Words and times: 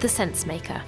The 0.00 0.08
Sense 0.08 0.46
Maker. 0.46 0.82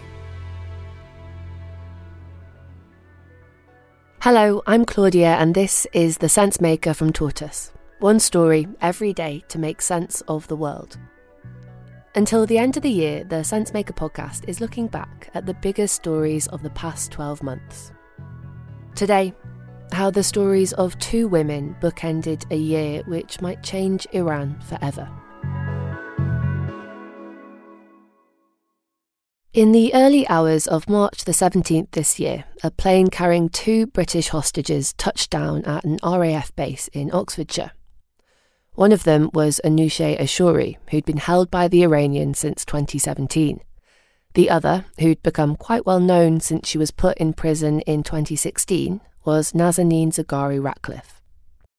Hello, 4.20 4.62
I'm 4.66 4.86
Claudia, 4.86 5.34
and 5.34 5.54
this 5.54 5.86
is 5.92 6.16
The 6.16 6.30
Sense 6.30 6.62
Maker 6.62 6.94
from 6.94 7.12
Tortoise. 7.12 7.74
One 7.98 8.18
story 8.18 8.66
every 8.80 9.12
day 9.12 9.44
to 9.48 9.58
make 9.58 9.82
sense 9.82 10.22
of 10.28 10.48
the 10.48 10.56
world. 10.56 10.96
Until 12.14 12.46
the 12.46 12.56
end 12.56 12.78
of 12.78 12.82
the 12.82 12.90
year, 12.90 13.22
the 13.24 13.44
Sensemaker 13.44 13.94
podcast 13.94 14.48
is 14.48 14.62
looking 14.62 14.86
back 14.86 15.28
at 15.34 15.44
the 15.44 15.54
biggest 15.60 15.94
stories 15.94 16.46
of 16.46 16.62
the 16.62 16.70
past 16.70 17.12
12 17.12 17.42
months. 17.42 17.92
Today, 18.94 19.34
how 19.92 20.10
the 20.10 20.22
stories 20.22 20.72
of 20.72 20.98
two 21.00 21.28
women 21.28 21.76
bookended 21.82 22.50
a 22.50 22.56
year 22.56 23.02
which 23.02 23.42
might 23.42 23.62
change 23.62 24.06
Iran 24.12 24.58
forever. 24.60 25.06
In 29.54 29.72
the 29.72 29.92
early 29.92 30.26
hours 30.28 30.66
of 30.66 30.88
March 30.88 31.26
the 31.26 31.32
17th 31.32 31.90
this 31.90 32.18
year, 32.18 32.44
a 32.64 32.70
plane 32.70 33.08
carrying 33.08 33.50
two 33.50 33.86
British 33.86 34.28
hostages 34.28 34.94
touched 34.94 35.28
down 35.28 35.62
at 35.66 35.84
an 35.84 35.98
RAF 36.02 36.56
base 36.56 36.88
in 36.94 37.12
Oxfordshire. 37.12 37.72
One 38.76 38.92
of 38.92 39.04
them 39.04 39.28
was 39.34 39.60
Anoosheh 39.62 40.18
Ashoori, 40.18 40.78
who'd 40.88 41.04
been 41.04 41.18
held 41.18 41.50
by 41.50 41.68
the 41.68 41.82
Iranians 41.82 42.38
since 42.38 42.64
2017. 42.64 43.60
The 44.32 44.48
other, 44.48 44.86
who'd 44.98 45.22
become 45.22 45.56
quite 45.56 45.84
well 45.84 46.00
known 46.00 46.40
since 46.40 46.66
she 46.66 46.78
was 46.78 46.90
put 46.90 47.18
in 47.18 47.34
prison 47.34 47.80
in 47.80 48.02
2016, 48.02 49.02
was 49.26 49.52
Nazanin 49.52 50.14
Zaghari 50.14 50.64
Ratcliffe. 50.64 51.20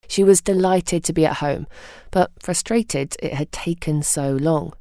She 0.07 0.23
was 0.23 0.41
delighted 0.41 1.03
to 1.05 1.13
be 1.13 1.25
at 1.25 1.37
home, 1.37 1.65
but 2.11 2.29
frustrated 2.39 3.15
it 3.19 3.33
had 3.33 3.51
taken 3.51 4.03
so 4.03 4.33
long. 4.33 4.73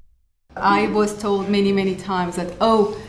I 0.56 0.86
was 0.88 1.18
told 1.18 1.48
many, 1.48 1.72
many 1.72 1.96
times 1.96 2.36
that, 2.36 2.54
oh, 2.60 3.00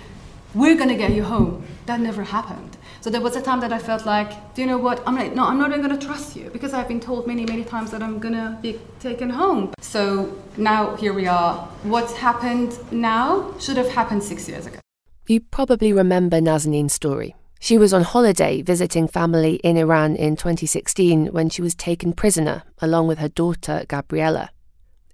we're 0.54 0.76
going 0.76 0.90
to 0.90 0.96
get 0.96 1.12
you 1.12 1.24
home. 1.24 1.66
That 1.86 2.00
never 2.00 2.24
happened. 2.24 2.78
So 3.02 3.10
there 3.10 3.20
was 3.20 3.36
a 3.36 3.42
time 3.42 3.60
that 3.60 3.74
I 3.74 3.80
felt 3.80 4.06
like, 4.06 4.54
do 4.54 4.62
you 4.62 4.68
know 4.68 4.78
what? 4.78 5.04
I'm 5.06 5.16
like, 5.16 5.36
no, 5.36 5.46
I'm 5.46 5.58
not 5.58 5.72
even 5.72 5.86
going 5.86 6.00
to 6.00 6.06
trust 6.06 6.38
you 6.38 6.50
because 6.52 6.74
I've 6.74 6.88
been 6.88 7.02
told 7.02 7.28
many, 7.28 7.46
many 7.46 7.66
times 7.66 7.92
that 7.92 8.02
I'm 8.02 8.18
going 8.20 8.34
to 8.34 8.58
be 8.62 8.80
taken 9.02 9.30
home. 9.30 9.74
So 9.82 10.42
now 10.56 10.96
here 10.96 11.12
we 11.12 11.28
are. 11.28 11.56
What's 11.84 12.14
happened 12.14 12.78
now 12.94 13.54
should 13.60 13.76
have 13.76 13.90
happened 13.90 14.24
six 14.24 14.48
years 14.48 14.66
ago. 14.66 14.80
You 15.28 15.42
probably 15.42 15.92
remember 15.92 16.40
Nazanin's 16.40 16.94
story. 16.94 17.36
She 17.60 17.78
was 17.78 17.94
on 17.94 18.04
holiday 18.04 18.62
visiting 18.62 19.10
family 19.10 19.56
in 19.66 19.76
Iran 19.76 20.16
in 20.16 20.38
2016 20.38 21.28
when 21.28 21.50
she 21.50 21.62
was 21.62 21.76
taken 21.76 22.14
prisoner 22.14 22.64
along 22.82 23.08
with 23.08 23.20
her 23.20 23.30
daughter, 23.30 23.84
Gabriella. 23.88 24.53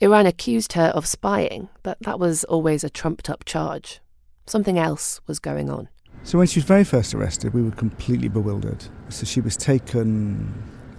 Iran 0.01 0.25
accused 0.25 0.73
her 0.73 0.87
of 0.87 1.05
spying, 1.05 1.67
but 1.83 1.97
that 2.01 2.19
was 2.19 2.45
always 2.45 2.85
a 2.85 2.89
trumped 2.89 3.29
up 3.29 3.43
charge. 3.43 3.99
Something 4.45 4.79
else 4.79 5.19
was 5.27 5.39
going 5.39 5.69
on. 5.69 5.89
So 6.23 6.37
when 6.37 6.47
she 6.47 6.59
was 6.59 6.65
very 6.65 6.85
first 6.85 7.13
arrested, 7.13 7.53
we 7.53 7.61
were 7.61 7.71
completely 7.71 8.29
bewildered. 8.29 8.85
So 9.09 9.25
she 9.25 9.41
was 9.41 9.57
taken 9.57 10.53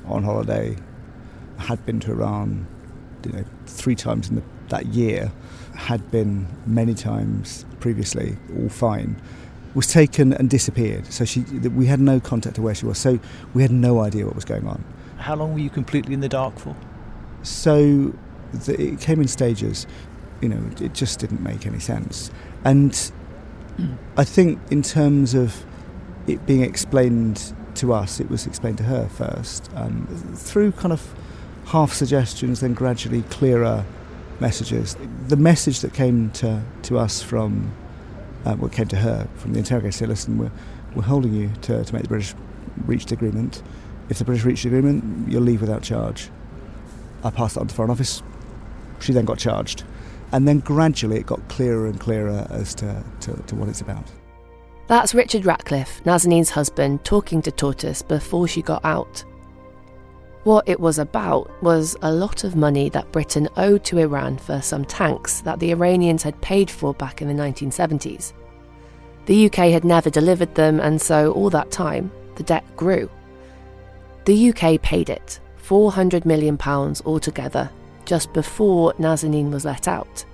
on 0.04 0.22
holiday, 0.22 0.76
had 1.58 1.84
been 1.86 1.98
to 2.00 2.12
Iran, 2.12 2.66
you 3.24 3.32
know, 3.32 3.44
three 3.66 3.94
times 3.94 4.28
in 4.28 4.36
the, 4.36 4.42
that 4.68 4.86
year, 4.86 5.32
had 5.74 6.10
been 6.10 6.46
many 6.66 6.92
times 6.92 7.64
previously, 7.80 8.36
all 8.58 8.68
fine. 8.68 9.20
Was 9.74 9.86
taken 9.86 10.34
and 10.34 10.50
disappeared. 10.50 11.10
So 11.10 11.24
she, 11.24 11.40
we 11.40 11.86
had 11.86 12.00
no 12.00 12.20
contact 12.20 12.56
to 12.56 12.62
where 12.62 12.74
she 12.74 12.84
was. 12.84 12.98
So 12.98 13.18
we 13.54 13.62
had 13.62 13.70
no 13.70 14.00
idea 14.00 14.26
what 14.26 14.34
was 14.34 14.44
going 14.44 14.66
on. 14.66 14.84
How 15.16 15.36
long 15.36 15.54
were 15.54 15.60
you 15.60 15.70
completely 15.70 16.12
in 16.12 16.20
the 16.20 16.28
dark 16.28 16.58
for? 16.58 16.76
So 17.42 18.12
the, 18.12 18.29
it 18.52 19.00
came 19.00 19.20
in 19.20 19.28
stages. 19.28 19.86
You 20.40 20.48
know, 20.48 20.70
it 20.80 20.94
just 20.94 21.18
didn't 21.18 21.42
make 21.42 21.66
any 21.66 21.78
sense. 21.78 22.30
And 22.64 23.12
I 24.16 24.24
think, 24.24 24.58
in 24.70 24.82
terms 24.82 25.34
of 25.34 25.64
it 26.26 26.44
being 26.46 26.62
explained 26.62 27.54
to 27.76 27.92
us, 27.92 28.20
it 28.20 28.30
was 28.30 28.46
explained 28.46 28.78
to 28.78 28.84
her 28.84 29.08
first 29.08 29.70
um, 29.74 30.06
through 30.34 30.72
kind 30.72 30.92
of 30.92 31.14
half 31.66 31.92
suggestions, 31.92 32.60
then 32.60 32.74
gradually 32.74 33.22
clearer 33.22 33.84
messages. 34.40 34.96
The 35.28 35.36
message 35.36 35.80
that 35.80 35.94
came 35.94 36.30
to, 36.32 36.62
to 36.82 36.98
us 36.98 37.22
from 37.22 37.72
uh, 38.44 38.54
what 38.54 38.72
came 38.72 38.88
to 38.88 38.96
her 38.96 39.28
from 39.36 39.52
the 39.52 39.58
interrogator 39.58 39.92
said, 39.92 40.08
listen, 40.08 40.38
we're, 40.38 40.50
we're 40.94 41.02
holding 41.02 41.34
you 41.34 41.50
to, 41.62 41.84
to 41.84 41.94
make 41.94 42.02
the 42.02 42.08
British 42.08 42.34
reach 42.86 43.06
the 43.06 43.14
agreement. 43.14 43.62
If 44.08 44.18
the 44.18 44.24
British 44.24 44.44
reach 44.44 44.62
the 44.62 44.68
agreement, 44.68 45.30
you'll 45.30 45.42
leave 45.42 45.60
without 45.60 45.82
charge. 45.82 46.30
I 47.22 47.30
passed 47.30 47.54
that 47.54 47.60
on 47.60 47.68
to 47.68 47.74
Foreign 47.74 47.90
Office. 47.90 48.22
She 49.00 49.12
then 49.12 49.24
got 49.24 49.38
charged. 49.38 49.84
And 50.32 50.46
then 50.46 50.60
gradually 50.60 51.16
it 51.16 51.26
got 51.26 51.46
clearer 51.48 51.86
and 51.86 51.98
clearer 51.98 52.46
as 52.50 52.74
to, 52.76 53.04
to, 53.20 53.32
to 53.34 53.54
what 53.54 53.68
it's 53.68 53.80
about. 53.80 54.04
That's 54.86 55.14
Richard 55.14 55.44
Ratcliffe, 55.44 56.04
Nazanin's 56.04 56.50
husband, 56.50 57.04
talking 57.04 57.42
to 57.42 57.52
Tortoise 57.52 58.02
before 58.02 58.48
she 58.48 58.62
got 58.62 58.84
out. 58.84 59.24
What 60.44 60.68
it 60.68 60.80
was 60.80 60.98
about 60.98 61.50
was 61.62 61.96
a 62.02 62.12
lot 62.12 62.44
of 62.44 62.56
money 62.56 62.88
that 62.88 63.12
Britain 63.12 63.48
owed 63.56 63.84
to 63.84 63.98
Iran 63.98 64.38
for 64.38 64.62
some 64.62 64.84
tanks 64.84 65.42
that 65.42 65.60
the 65.60 65.70
Iranians 65.70 66.22
had 66.22 66.40
paid 66.40 66.70
for 66.70 66.94
back 66.94 67.20
in 67.20 67.28
the 67.28 67.34
1970s. 67.34 68.32
The 69.26 69.46
UK 69.46 69.70
had 69.70 69.84
never 69.84 70.10
delivered 70.10 70.54
them, 70.54 70.80
and 70.80 71.00
so 71.00 71.32
all 71.32 71.50
that 71.50 71.70
time, 71.70 72.10
the 72.36 72.42
debt 72.42 72.64
grew. 72.74 73.10
The 74.24 74.50
UK 74.50 74.80
paid 74.80 75.10
it, 75.10 75.40
£400 75.62 76.24
million 76.24 76.58
altogether, 76.60 77.70
just 78.04 78.32
before 78.32 78.94
Nazanin 78.94 79.50
was 79.50 79.64
let 79.64 79.88
out. 79.88 80.24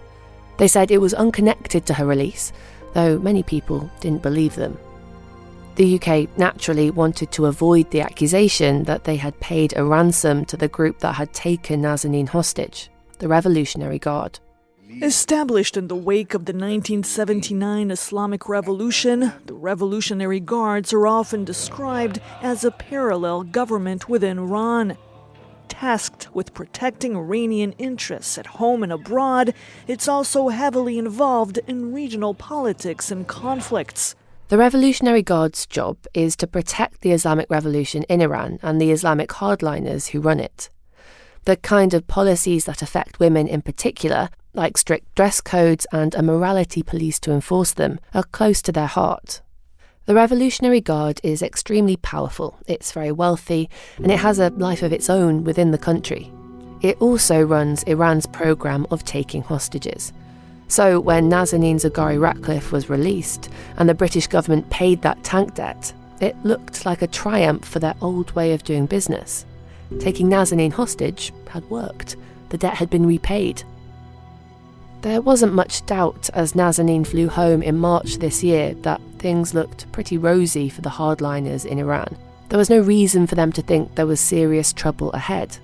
They 0.59 0.69
said 0.69 0.91
it 0.91 0.99
was 0.99 1.15
unconnected 1.15 1.87
to 1.87 1.95
her 1.95 2.07
release, 2.07 2.53
though 2.95 3.19
many 3.19 3.43
people 3.43 3.91
didn't 4.01 4.23
believe 4.23 4.55
them. 4.55 4.79
The 5.77 6.01
UK 6.01 6.39
naturally 6.39 6.91
wanted 6.91 7.31
to 7.33 7.47
avoid 7.47 7.91
the 7.91 8.01
accusation 8.01 8.85
that 8.85 9.05
they 9.05 9.17
had 9.17 9.39
paid 9.41 9.77
a 9.77 9.85
ransom 9.85 10.47
to 10.47 10.57
the 10.57 10.69
group 10.69 11.01
that 11.01 11.17
had 11.17 11.35
taken 11.35 11.83
Nazanin 11.83 12.29
hostage, 12.29 12.91
the 13.19 13.29
Revolutionary 13.29 13.99
Guard. 13.99 14.41
Established 15.03 15.77
in 15.77 15.89
the 15.89 15.95
wake 15.95 16.33
of 16.33 16.47
the 16.47 16.53
1979 16.53 17.91
Islamic 17.91 18.49
Revolution, 18.49 19.33
the 19.45 19.53
Revolutionary 19.53 20.41
Guards 20.41 20.95
are 20.95 21.07
often 21.07 21.45
described 21.45 22.21
as 22.41 22.65
a 22.65 22.71
parallel 22.71 23.43
government 23.43 24.09
within 24.09 24.39
Iran. 24.39 24.97
Tasked 25.79 26.35
with 26.35 26.55
protecting 26.55 27.15
Iranian 27.15 27.73
interests 27.73 28.39
at 28.39 28.47
home 28.47 28.83
and 28.83 28.91
abroad, 28.91 29.53
it's 29.87 30.09
also 30.09 30.49
heavily 30.49 30.97
involved 30.97 31.59
in 31.67 31.93
regional 31.93 32.33
politics 32.33 33.11
and 33.11 33.29
conflicts. 33.29 34.15
The 34.49 34.57
Revolutionary 34.57 35.21
Guard's 35.21 35.67
job 35.67 35.99
is 36.15 36.35
to 36.37 36.47
protect 36.47 37.03
the 37.03 37.13
Islamic 37.13 37.51
Revolution 37.51 38.05
in 38.05 38.23
Iran 38.23 38.59
and 38.63 38.81
the 38.81 38.91
Islamic 38.91 39.29
hardliners 39.29 40.09
who 40.09 40.21
run 40.21 40.41
it. 40.41 40.71
The 41.45 41.59
kind 41.59 41.93
of 41.93 42.07
policies 42.07 42.65
that 42.65 42.81
affect 42.81 43.21
women 43.21 43.47
in 43.47 43.61
particular, 43.61 44.31
like 44.55 44.79
strict 44.79 45.15
dress 45.15 45.43
codes 45.43 45.87
and 45.93 46.15
a 46.15 46.23
morality 46.23 46.83
police 46.83 47.21
to 47.21 47.33
enforce 47.33 47.75
them, 47.75 48.01
are 48.15 48.25
close 48.25 48.63
to 48.63 48.73
their 48.73 48.87
heart. 48.87 49.43
The 50.07 50.15
Revolutionary 50.15 50.81
Guard 50.81 51.21
is 51.25 51.43
extremely 51.43 51.97
powerful, 51.97 52.57
it's 52.69 52.93
very 52.93 53.11
wealthy, 53.11 53.69
and 53.97 54.13
it 54.13 54.21
has 54.21 54.39
a 54.39 54.51
life 54.51 54.85
of 54.85 54.93
its 54.93 55.11
own 55.11 55.43
within 55.43 55.73
the 55.73 55.79
country. 55.79 56.31
It 56.81 56.97
also 57.03 57.43
runs 57.43 57.83
Iran's 57.83 58.27
program 58.27 58.87
of 58.93 59.05
taking 59.05 59.43
hostages. 59.43 60.13
So, 60.69 61.01
when 61.01 61.29
Nazanin 61.29 61.75
Zaghari 61.75 62.21
Ratcliffe 62.21 62.71
was 62.71 62.89
released 62.89 63.49
and 63.79 63.89
the 63.89 63.95
British 63.95 64.29
government 64.29 64.71
paid 64.71 65.03
that 65.03 65.25
tank 65.25 65.57
debt, 65.57 65.93
it 66.21 66.37
looked 66.45 66.87
like 66.87 67.03
a 67.03 67.09
triumph 67.09 67.65
for 67.65 67.81
their 67.81 67.97
old 68.01 68.31
way 68.37 68.53
of 68.53 68.63
doing 68.63 68.87
business. 68.87 69.45
Taking 69.99 70.29
Nazanin 70.29 70.73
hostage 70.73 71.33
had 71.49 71.69
worked, 71.69 72.15
the 72.51 72.59
debt 72.59 72.75
had 72.75 72.91
been 72.91 73.07
repaid. 73.07 73.65
There 75.03 75.21
wasn't 75.21 75.53
much 75.53 75.85
doubt 75.87 76.31
as 76.33 76.53
Nazanin 76.53 77.07
flew 77.07 77.29
home 77.29 77.63
in 77.63 77.77
March 77.77 78.19
this 78.19 78.43
year 78.43 78.75
that 78.83 79.01
things 79.27 79.55
looked 79.55 79.91
pretty 79.91 80.17
rosy 80.17 80.69
for 80.69 80.83
the 80.83 80.89
hardliners 80.89 81.67
in 81.67 81.81
Iran. 81.81 82.17
There 82.49 82.61
was 82.61 82.71
no 82.71 82.79
reason 82.79 83.27
for 83.27 83.35
them 83.35 83.51
to 83.55 83.61
think 83.61 83.97
there 83.97 84.07
was 84.07 84.21
serious 84.21 84.73
trouble 84.73 85.11
ahead. 85.11 85.59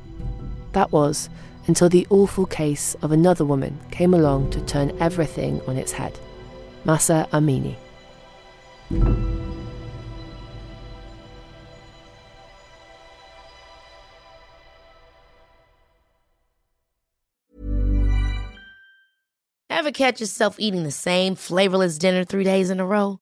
That 0.73 0.91
was 0.91 1.31
until 1.69 1.88
the 1.88 2.05
awful 2.11 2.44
case 2.44 2.97
of 3.03 3.12
another 3.12 3.44
woman 3.44 3.79
came 3.93 4.14
along 4.14 4.50
to 4.50 4.61
turn 4.62 4.97
everything 4.99 5.61
on 5.69 5.76
its 5.76 5.93
head 5.93 6.19
Mahsa 6.85 7.29
Amini. 7.32 7.76
Ever 19.70 19.93
catch 19.93 20.20
yourself 20.20 20.56
eating 20.58 20.82
the 20.82 20.91
same 20.91 21.37
flavorless 21.37 21.97
dinner 21.97 22.25
three 22.25 22.43
days 22.43 22.69
in 22.69 22.81
a 22.81 22.85
row? 22.87 23.21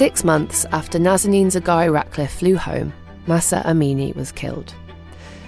Six 0.00 0.24
months 0.24 0.64
after 0.72 0.98
Nazanin 0.98 1.48
Zaghari 1.48 1.92
Ratcliffe 1.92 2.32
flew 2.32 2.56
home, 2.56 2.94
Mahsa 3.26 3.62
Amini 3.66 4.16
was 4.16 4.32
killed. 4.32 4.72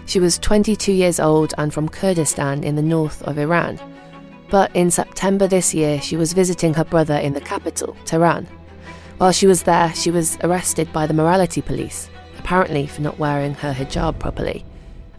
She 0.04 0.20
was 0.20 0.38
22 0.40 0.93
years 0.93 1.19
old 1.19 1.54
and 1.56 1.72
from 1.72 1.88
Kurdistan 1.88 2.62
in 2.62 2.76
the 2.76 2.82
north 2.82 3.22
of 3.22 3.38
Iran. 3.38 3.81
But 4.50 4.70
in 4.76 4.90
September 4.90 5.46
this 5.46 5.72
year, 5.72 6.02
she 6.02 6.19
was 6.19 6.34
visiting 6.34 6.75
her 6.75 6.84
brother 6.84 7.14
in 7.14 7.32
the 7.32 7.40
capital, 7.40 7.96
Tehran. 8.04 8.46
While 9.16 9.32
she 9.32 9.46
was 9.46 9.62
there, 9.62 9.90
she 9.94 10.10
was 10.10 10.37
arrested 10.43 10.93
by 10.93 11.06
the 11.06 11.14
morality 11.14 11.62
police, 11.62 12.10
apparently 12.38 12.87
for 12.87 13.00
not 13.00 13.19
wearing 13.19 13.55
her 13.55 13.72
hijab 13.72 14.19
properly, 14.19 14.66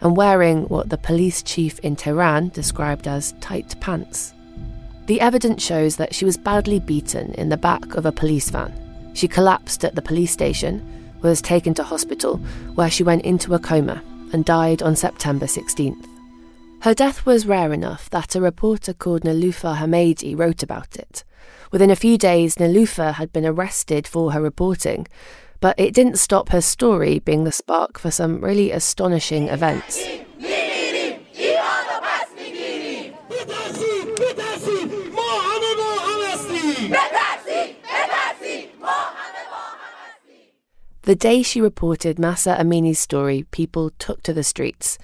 and 0.01 0.15
wearing 0.15 0.65
what 0.65 0.89
the 0.89 0.97
police 0.99 1.41
chief 1.41 1.79
in 1.79 1.95
Tehran 1.95 2.49
described 2.49 3.07
as 3.07 3.33
tight 3.41 3.79
pants. 3.79 4.35
The 5.07 5.21
evidence 5.21 5.65
shows 5.65 5.95
that 5.95 6.13
she 6.13 6.23
was 6.23 6.37
badly 6.37 6.79
beaten 6.79 7.33
in 7.33 7.49
the 7.49 7.57
back 7.57 7.95
of 7.95 8.05
a 8.05 8.11
police 8.11 8.51
van 8.51 8.79
she 9.13 9.27
collapsed 9.27 9.83
at 9.85 9.95
the 9.95 10.01
police 10.01 10.31
station, 10.31 10.81
was 11.21 11.41
taken 11.41 11.73
to 11.75 11.83
hospital, 11.83 12.37
where 12.75 12.89
she 12.89 13.03
went 13.03 13.23
into 13.23 13.53
a 13.53 13.59
coma 13.59 14.03
and 14.33 14.45
died 14.45 14.81
on 14.81 14.95
September 14.95 15.45
16th. 15.45 16.07
Her 16.81 16.93
death 16.93 17.25
was 17.25 17.45
rare 17.45 17.71
enough 17.71 18.09
that 18.09 18.35
a 18.35 18.41
reporter 18.41 18.93
called 18.93 19.21
Niloufar 19.21 19.77
Hamedi 19.77 20.37
wrote 20.37 20.63
about 20.63 20.97
it. 20.97 21.23
Within 21.71 21.89
a 21.89 21.95
few 21.95 22.17
days, 22.17 22.55
Niloufar 22.55 23.13
had 23.13 23.31
been 23.31 23.45
arrested 23.45 24.05
for 24.05 24.33
her 24.33 24.41
reporting, 24.41 25.07
but 25.61 25.79
it 25.79 25.93
didn't 25.93 26.19
stop 26.19 26.49
her 26.49 26.59
story 26.59 27.19
being 27.19 27.45
the 27.45 27.51
spark 27.53 27.97
for 27.97 28.11
some 28.11 28.43
really 28.43 28.71
astonishing 28.71 29.47
events. 29.47 30.05
The 41.03 41.15
day 41.15 41.43
she 41.43 41.59
reported 41.59 42.17
Mahsa 42.17 42.57
Amini's 42.57 42.97
story, 42.97 43.43
people 43.51 43.89
took 43.99 44.23
to 44.23 44.31
the 44.31 44.41
streets. 44.41 44.97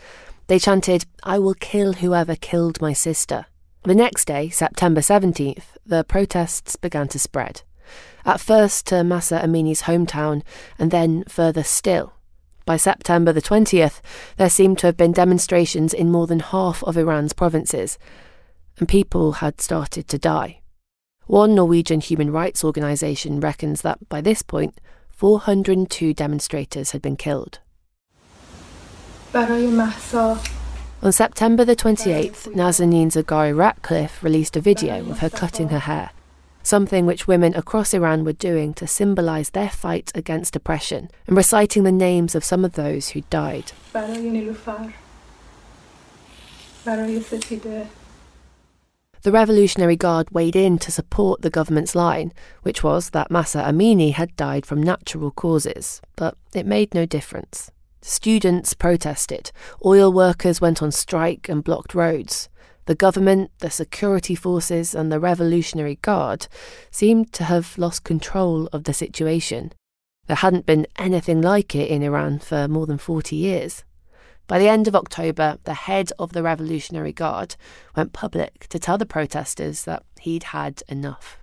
They 0.47 0.57
chanted, 0.57 1.05
I 1.23 1.39
will 1.39 1.55
kill 1.55 1.91
whoever 1.91 2.37
killed 2.37 2.79
my 2.79 2.93
sister. 2.93 3.47
The 3.83 3.95
next 3.95 4.23
day, 4.23 4.47
September 4.47 5.01
17th, 5.01 5.75
the 5.85 6.05
protests 6.05 6.77
began 6.77 7.09
to 7.09 7.19
spread. 7.19 7.63
At 8.23 8.39
first 8.39 8.87
to 8.87 9.03
Mahsa 9.03 9.43
Amini's 9.43 9.81
hometown, 9.81 10.41
and 10.77 10.89
then 10.89 11.25
further 11.27 11.63
still. 11.63 12.13
By 12.65 12.77
September 12.77 13.33
the 13.33 13.41
20th, 13.41 13.99
there 14.37 14.49
seemed 14.49 14.79
to 14.79 14.87
have 14.87 14.95
been 14.95 15.11
demonstrations 15.11 15.93
in 15.93 16.11
more 16.11 16.27
than 16.27 16.39
half 16.39 16.81
of 16.85 16.95
Iran's 16.95 17.33
provinces, 17.33 17.99
and 18.77 18.87
people 18.87 19.33
had 19.33 19.59
started 19.59 20.07
to 20.07 20.17
die. 20.17 20.61
One 21.25 21.55
Norwegian 21.55 21.99
human 21.99 22.31
rights 22.31 22.63
organisation 22.63 23.41
reckons 23.41 23.81
that 23.81 24.07
by 24.07 24.21
this 24.21 24.41
point, 24.43 24.79
402 25.19 26.13
demonstrators 26.13 26.92
had 26.92 27.01
been 27.01 27.18
killed. 27.18 27.60
On 31.04 31.12
September 31.12 31.66
the 31.66 31.75
28th, 31.75 32.48
Nazanin 32.56 33.07
Zaghari 33.12 33.54
Ratcliffe 33.54 34.24
released 34.24 34.56
a 34.56 34.62
video 34.62 35.10
of 35.12 35.19
her 35.19 35.30
cutting 35.30 35.68
her 35.69 35.80
hair, 35.80 36.12
something 36.63 37.06
which 37.06 37.27
women 37.27 37.54
across 37.54 37.94
Iran 37.94 38.24
were 38.24 38.31
doing 38.31 38.74
to 38.75 38.88
symbolise 38.88 39.50
their 39.50 39.69
fight 39.69 40.10
against 40.16 40.56
oppression 40.56 41.12
and 41.27 41.36
reciting 41.36 41.83
the 41.83 41.92
names 41.92 42.33
of 42.33 42.45
some 42.45 42.63
of 42.63 42.75
those 42.75 43.10
who 43.10 43.19
died. 43.30 43.74
The 49.21 49.33
Revolutionary 49.33 49.98
Guard 49.98 50.31
weighed 50.31 50.56
in 50.56 50.77
to 50.80 50.92
support 50.92 51.42
the 51.42 51.50
government's 51.50 51.94
line, 51.94 52.31
which 52.62 52.83
was 52.83 53.10
that 53.10 53.30
Mahsa 53.30 53.62
Amini 53.63 54.13
had 54.13 54.33
died 54.38 54.66
from 54.66 54.81
natural 54.81 55.31
causes, 55.31 56.01
but 56.16 56.38
it 56.54 56.66
made 56.66 56.94
no 56.94 57.06
difference. 57.06 57.69
Students 58.01 58.74
protested, 58.74 59.51
oil 59.83 60.13
workers 60.13 60.62
went 60.62 60.81
on 60.81 60.94
strike 60.94 61.50
and 61.50 61.66
blocked 61.66 61.94
roads. 61.94 62.48
The 62.86 62.95
government, 62.95 63.51
the 63.60 63.69
security 63.69 64.36
forces, 64.36 64.95
and 64.95 65.12
the 65.12 65.19
Revolutionary 65.19 65.95
Guard 65.95 66.48
seemed 66.89 67.33
to 67.33 67.44
have 67.44 67.77
lost 67.77 68.06
control 68.06 68.68
of 68.71 68.86
the 68.86 68.94
situation. 68.94 69.74
There 70.27 70.38
hadn't 70.38 70.66
been 70.66 70.88
anything 70.98 71.42
like 71.42 71.75
it 71.75 71.89
in 71.89 72.04
Iran 72.04 72.39
for 72.39 72.69
more 72.69 72.86
than 72.86 72.98
40 72.98 73.36
years. 73.36 73.83
By 74.49 74.57
the 74.57 74.67
end 74.67 74.87
of 74.87 74.95
October, 74.95 75.59
the 75.65 75.75
head 75.75 76.11
of 76.17 76.33
the 76.33 76.41
Revolutionary 76.41 77.13
Guard 77.13 77.55
went 77.95 78.13
public 78.13 78.65
to 78.69 78.79
tell 78.79 78.97
the 78.97 79.05
protesters 79.05 79.83
that 79.83 80.01
he'd 80.21 80.45
had 80.45 80.81
enough. 80.87 81.37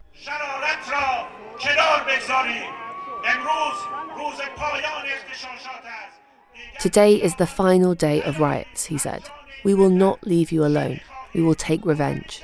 Today 6.81 7.15
is 7.15 7.37
the 7.37 7.47
final 7.47 7.95
day 7.95 8.23
of 8.23 8.41
riots, 8.41 8.87
he 8.87 8.99
said. 8.99 9.23
We 9.63 9.75
will 9.75 9.91
not 9.91 10.27
leave 10.27 10.51
you 10.51 10.65
alone. 10.65 11.01
We 11.33 11.43
will 11.43 11.55
take 11.55 11.87
revenge. 11.87 12.43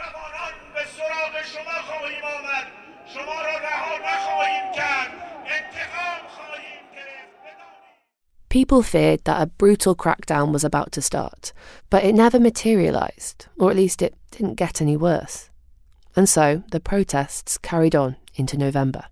People 8.52 8.82
feared 8.82 9.24
that 9.24 9.40
a 9.40 9.46
brutal 9.46 9.96
crackdown 9.96 10.52
was 10.52 10.62
about 10.62 10.92
to 10.92 11.00
start, 11.00 11.54
but 11.88 12.04
it 12.04 12.14
never 12.14 12.38
materialised, 12.38 13.46
or 13.58 13.70
at 13.70 13.76
least 13.76 14.02
it 14.02 14.14
didn't 14.30 14.56
get 14.56 14.82
any 14.82 14.94
worse. 14.94 15.48
And 16.14 16.28
so 16.28 16.62
the 16.70 16.78
protests 16.78 17.56
carried 17.56 17.94
on 17.94 18.16
into 18.34 18.58
November. 18.58 19.04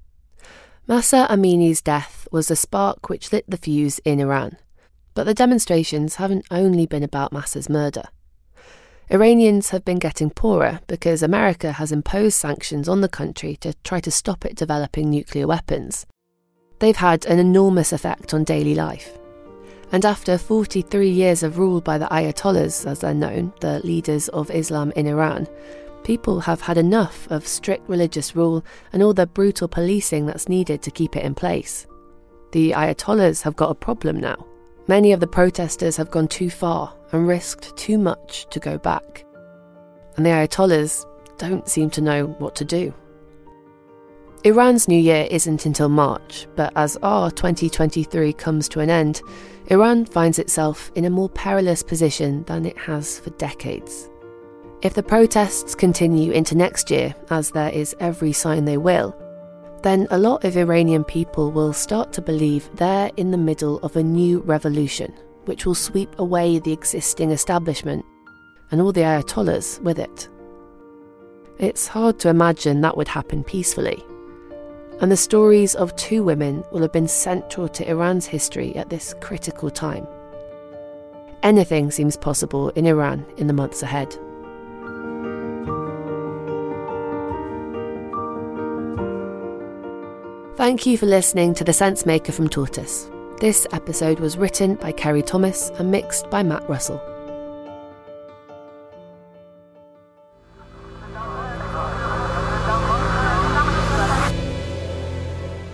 Mahsa 0.87 1.27
Amini's 1.31 1.81
death 1.81 2.29
was 2.31 2.49
the 2.49 2.55
spark 2.55 3.09
which 3.09 3.33
lit 3.33 3.47
the 3.49 3.57
fuse 3.57 3.99
in 4.01 4.21
Iran. 4.21 4.59
But 5.15 5.25
the 5.25 5.33
demonstrations 5.33 6.17
haven't 6.17 6.45
only 6.51 6.85
been 6.85 7.03
about 7.03 7.33
Mahsa's 7.33 7.71
murder. 7.71 8.09
Iranians 9.09 9.71
have 9.71 9.87
been 9.87 9.99
getting 9.99 10.29
poorer 10.29 10.81
because 10.87 11.23
America 11.23 11.73
has 11.73 11.93
imposed 11.93 12.37
sanctions 12.37 12.91
on 12.91 13.01
the 13.01 13.09
country 13.09 13.57
to 13.63 13.73
try 13.85 14.01
to 14.01 14.11
stop 14.11 14.45
it 14.45 14.55
developing 14.55 15.09
nuclear 15.09 15.47
weapons. 15.47 16.05
They've 16.81 16.95
had 16.95 17.25
an 17.25 17.39
enormous 17.39 17.91
effect 17.91 18.35
on 18.35 18.45
daily 18.45 18.75
life 18.75 19.17
and 19.93 20.05
after 20.05 20.39
43 20.39 21.09
years 21.09 21.43
of 21.43 21.59
rule 21.59 21.81
by 21.81 21.99
the 21.99 22.07
Ayatollahs, 22.07 22.87
as 22.87 23.01
they're 23.01 23.15
known, 23.15 23.53
the 23.61 23.81
leaders 23.81 24.29
of 24.29 24.51
Islam 24.51 24.93
in 24.95 25.07
Iran, 25.07 25.49
people 26.05 26.41
have 26.41 26.61
had 26.61 26.79
enough 26.79 27.29
of 27.31 27.47
strict 27.47 27.89
religious 27.89 28.37
rule 28.37 28.65
and 28.93 29.03
all 29.03 29.13
the 29.13 29.27
brutal 29.27 29.69
policing 29.69 30.27
that's 30.27 30.49
needed 30.49 30.81
to 30.83 30.91
keep 30.91 31.17
it 31.17 31.25
in 31.25 31.35
place. 31.35 31.87
The 32.53 32.71
Ayatollahs 32.71 33.43
have 33.43 33.57
got 33.57 33.71
a 33.71 33.75
problem 33.75 34.19
now. 34.19 34.47
Many 34.87 35.13
of 35.13 35.21
the 35.21 35.27
protesters 35.27 35.97
have 35.97 36.11
gone 36.11 36.29
too 36.29 36.51
far 36.51 36.95
and 37.13 37.27
risked 37.27 37.77
too 37.77 37.99
much 37.99 38.49
to 38.51 38.61
go 38.61 38.79
back. 38.79 39.25
And 40.17 40.25
the 40.25 40.31
Ayatollahs 40.31 41.05
don't 41.39 41.69
seem 41.69 41.91
to 41.91 42.01
know 42.01 42.27
what 42.39 42.55
to 42.57 42.65
do. 42.65 42.95
Iran's 44.43 44.89
new 44.89 44.99
year 44.99 45.29
isn't 45.31 45.67
until 45.67 45.91
March, 45.91 46.47
but 46.57 46.73
as 46.75 46.97
our 47.03 47.31
2023 47.31 48.33
comes 48.33 48.71
to 48.71 48.81
an 48.81 48.89
end, 48.89 49.21
Iran 49.67 50.07
finds 50.07 50.39
itself 50.39 50.91
in 50.95 51.05
a 51.05 51.11
more 51.11 51.29
perilous 51.29 51.83
position 51.83 52.45
than 52.45 52.65
it 52.65 52.79
has 52.79 53.21
for 53.21 53.29
decades. 53.31 54.09
If 54.81 54.95
the 54.95 55.03
protests 55.03 55.75
continue 55.75 56.33
into 56.33 56.57
next 56.57 56.91
year, 56.91 57.15
as 57.29 57.51
there 57.51 57.69
is 57.69 57.95
every 58.01 58.33
sign 58.33 58.65
they 58.65 58.79
will, 58.79 59.15
then 59.83 60.07
a 60.11 60.17
lot 60.17 60.45
of 60.45 60.57
Iranian 60.57 61.05
people 61.05 61.53
will 61.53 61.75
start 61.75 62.11
to 62.15 62.23
believe 62.23 62.71
they're 62.77 63.11
in 63.19 63.33
the 63.33 63.37
middle 63.37 63.79
of 63.81 63.97
a 63.97 64.03
new 64.03 64.41
revolution, 64.41 65.13
which 65.45 65.67
will 65.67 65.75
sweep 65.75 66.19
away 66.19 66.59
the 66.59 66.73
existing 66.73 67.31
establishment 67.31 68.07
and 68.71 68.81
all 68.81 68.93
the 68.93 69.03
Ayatollahs 69.03 69.83
with 69.83 69.99
it. 69.99 70.31
It's 71.59 71.87
hard 71.87 72.19
to 72.21 72.31
imagine 72.31 72.81
that 72.81 72.97
would 72.97 73.09
happen 73.09 73.45
peacefully. 73.45 74.03
And 75.01 75.11
the 75.11 75.17
stories 75.17 75.75
of 75.75 75.97
two 75.97 76.23
women 76.23 76.63
will 76.71 76.83
have 76.83 76.93
been 76.93 77.09
central 77.09 77.69
to 77.69 77.89
Iran's 77.89 78.27
history 78.27 78.77
at 78.77 78.91
this 78.91 79.15
critical 79.21 79.71
time. 79.71 80.07
Anything 81.43 81.91
seems 81.91 82.19
possible 82.19 82.69
in 82.71 82.87
Iran 82.87 83.25
in 83.39 83.47
the 83.47 83.55
months 83.55 83.83
ahead. 83.83 84.15
Thank 90.57 90.85
you 90.85 90.99
for 90.99 91.07
listening 91.07 91.55
to 91.55 91.65
The 91.65 91.73
Sense 91.73 92.05
Maker 92.05 92.33
from 92.33 92.51
Tortoise. 92.51 93.11
This 93.41 93.67
episode 93.73 94.21
was 94.21 94.37
written 94.37 94.75
by 94.75 94.93
Kerry 94.93 95.23
Thomas 95.23 95.71
and 95.79 95.91
mixed 95.91 96.29
by 96.29 96.43
Matt 96.43 96.69
Russell. 96.69 97.01